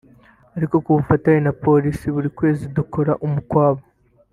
[0.57, 3.83] ariko ku bufatanye na Polisi buri kwezi dukora umukwabu